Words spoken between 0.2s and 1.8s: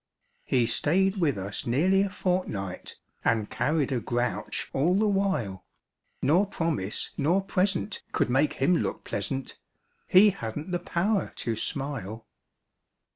He stayed with us